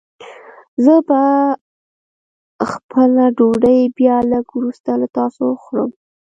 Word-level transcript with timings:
زه 0.83 0.95
به 1.07 1.21
خپله 2.71 3.23
ډوډۍ 3.37 3.79
بيا 3.97 4.15
لږ 4.31 4.45
وروسته 4.57 4.89
له 5.01 5.07
تاسو 5.17 5.41
وخورم. 5.51 5.89